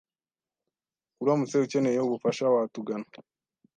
Uramutse 1.21 1.55
ukeneye 1.65 1.99
ubufasha, 2.01 2.43
watugana 2.55 3.07